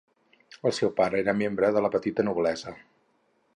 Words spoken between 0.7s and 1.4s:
seu pare era